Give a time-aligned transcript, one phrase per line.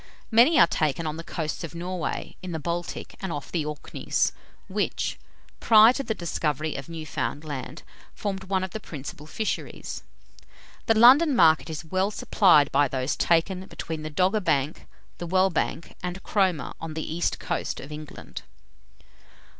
[0.31, 4.31] Many are taken on the coasts of Norway, in the Baltic, and off the Orkneys,
[4.67, 5.19] which,
[5.59, 7.83] prior to the discovery of Newfoundland,
[8.15, 10.01] formed one of the principal fisheries.
[10.87, 11.85] The London market is
[12.15, 14.87] supplied by those taken between the Dogger Bank,
[15.19, 18.41] the Well Bank, and Cromer, on the east coast of England.